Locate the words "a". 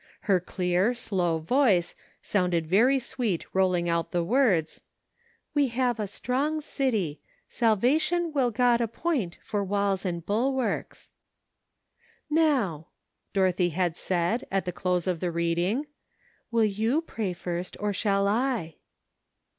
5.99-6.07